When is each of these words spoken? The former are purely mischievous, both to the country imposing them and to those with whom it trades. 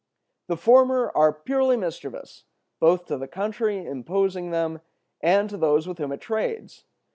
The 0.47 0.57
former 0.57 1.11
are 1.13 1.31
purely 1.31 1.77
mischievous, 1.77 2.45
both 2.79 3.05
to 3.05 3.19
the 3.19 3.27
country 3.27 3.85
imposing 3.85 4.49
them 4.49 4.81
and 5.21 5.47
to 5.51 5.57
those 5.57 5.87
with 5.87 5.99
whom 5.99 6.11
it 6.11 6.21
trades. 6.21 6.85